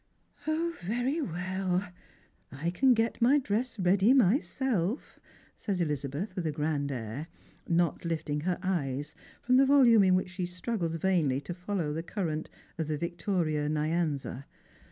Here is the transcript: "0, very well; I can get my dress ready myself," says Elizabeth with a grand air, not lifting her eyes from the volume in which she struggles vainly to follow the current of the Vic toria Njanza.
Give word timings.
"0, 0.45 0.71
very 0.83 1.21
well; 1.21 1.87
I 2.51 2.71
can 2.71 2.95
get 2.95 3.21
my 3.21 3.37
dress 3.37 3.77
ready 3.77 4.15
myself," 4.15 5.19
says 5.55 5.79
Elizabeth 5.79 6.35
with 6.35 6.47
a 6.47 6.51
grand 6.51 6.91
air, 6.91 7.27
not 7.67 8.03
lifting 8.03 8.39
her 8.41 8.57
eyes 8.63 9.13
from 9.43 9.57
the 9.57 9.65
volume 9.67 10.03
in 10.05 10.15
which 10.15 10.29
she 10.31 10.47
struggles 10.47 10.95
vainly 10.95 11.39
to 11.41 11.53
follow 11.53 11.93
the 11.93 12.01
current 12.01 12.49
of 12.79 12.87
the 12.87 12.97
Vic 12.97 13.15
toria 13.19 13.69
Njanza. 13.69 14.45